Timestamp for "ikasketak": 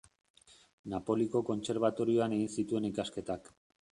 2.93-3.53